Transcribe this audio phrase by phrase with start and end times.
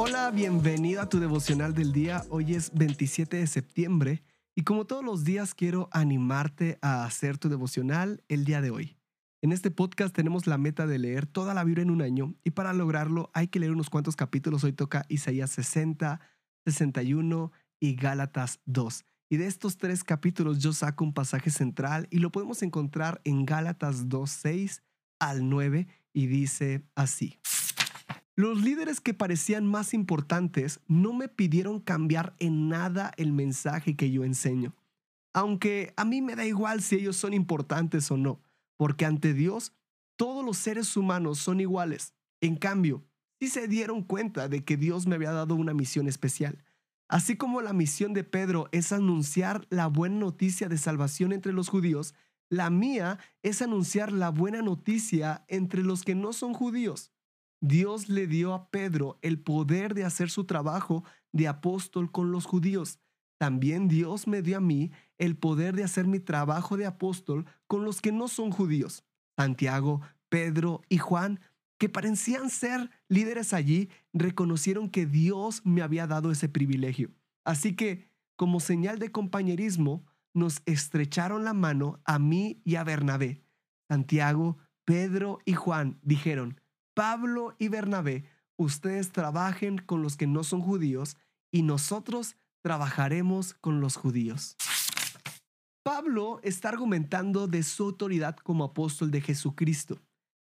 [0.00, 2.22] Hola, bienvenido a tu devocional del día.
[2.30, 4.22] Hoy es 27 de septiembre
[4.54, 8.96] y como todos los días quiero animarte a hacer tu devocional el día de hoy.
[9.42, 12.50] En este podcast tenemos la meta de leer toda la Biblia en un año y
[12.50, 14.62] para lograrlo hay que leer unos cuantos capítulos.
[14.62, 16.20] Hoy toca Isaías 60,
[16.64, 19.04] 61 y Gálatas 2.
[19.30, 23.44] Y de estos tres capítulos yo saco un pasaje central y lo podemos encontrar en
[23.44, 24.80] Gálatas 2, 6
[25.18, 27.40] al 9 y dice así.
[28.38, 34.12] Los líderes que parecían más importantes no me pidieron cambiar en nada el mensaje que
[34.12, 34.76] yo enseño.
[35.34, 38.40] Aunque a mí me da igual si ellos son importantes o no,
[38.76, 39.72] porque ante Dios
[40.14, 42.14] todos los seres humanos son iguales.
[42.40, 43.04] En cambio,
[43.40, 46.62] sí se dieron cuenta de que Dios me había dado una misión especial.
[47.08, 51.68] Así como la misión de Pedro es anunciar la buena noticia de salvación entre los
[51.68, 52.14] judíos,
[52.50, 57.10] la mía es anunciar la buena noticia entre los que no son judíos.
[57.60, 62.46] Dios le dio a Pedro el poder de hacer su trabajo de apóstol con los
[62.46, 63.00] judíos.
[63.38, 67.84] También Dios me dio a mí el poder de hacer mi trabajo de apóstol con
[67.84, 69.04] los que no son judíos.
[69.36, 71.40] Santiago, Pedro y Juan,
[71.78, 77.12] que parecían ser líderes allí, reconocieron que Dios me había dado ese privilegio.
[77.44, 83.42] Así que, como señal de compañerismo, nos estrecharon la mano a mí y a Bernabé.
[83.88, 86.60] Santiago, Pedro y Juan dijeron,
[86.98, 88.24] Pablo y Bernabé,
[88.56, 91.16] ustedes trabajen con los que no son judíos
[91.52, 94.56] y nosotros trabajaremos con los judíos.
[95.84, 100.02] Pablo está argumentando de su autoridad como apóstol de Jesucristo.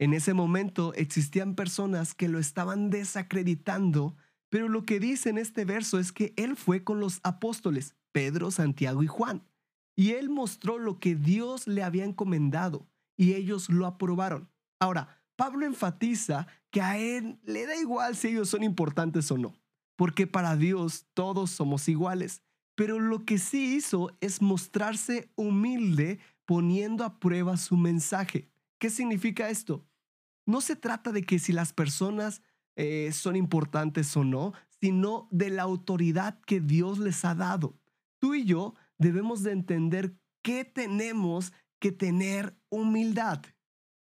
[0.00, 4.16] En ese momento existían personas que lo estaban desacreditando,
[4.48, 8.50] pero lo que dice en este verso es que él fue con los apóstoles, Pedro,
[8.50, 9.44] Santiago y Juan,
[9.94, 14.50] y él mostró lo que Dios le había encomendado, y ellos lo aprobaron.
[14.80, 19.54] Ahora, Pablo enfatiza que a él le da igual si ellos son importantes o no,
[19.96, 22.42] porque para Dios todos somos iguales.
[22.74, 28.50] Pero lo que sí hizo es mostrarse humilde poniendo a prueba su mensaje.
[28.78, 29.86] ¿Qué significa esto?
[30.46, 32.42] No se trata de que si las personas
[32.76, 37.78] eh, son importantes o no, sino de la autoridad que Dios les ha dado.
[38.18, 43.42] Tú y yo debemos de entender que tenemos que tener humildad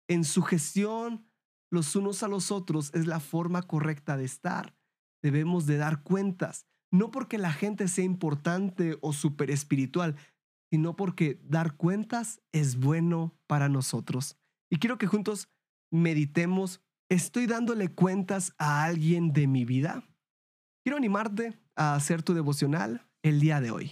[0.07, 1.25] en su gestión
[1.71, 4.75] los unos a los otros es la forma correcta de estar.
[5.23, 10.15] Debemos de dar cuentas, no porque la gente sea importante o súper espiritual,
[10.69, 14.37] sino porque dar cuentas es bueno para nosotros.
[14.69, 15.49] Y quiero que juntos
[15.91, 20.03] meditemos, ¿estoy dándole cuentas a alguien de mi vida?
[20.83, 23.91] Quiero animarte a hacer tu devocional el día de hoy.